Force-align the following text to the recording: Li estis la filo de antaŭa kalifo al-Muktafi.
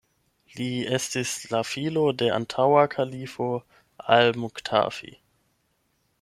Li 0.59 0.69
estis 0.97 1.33
la 1.51 1.59
filo 1.73 2.05
de 2.21 2.31
antaŭa 2.39 2.81
kalifo 2.95 3.51
al-Muktafi. 4.19 5.15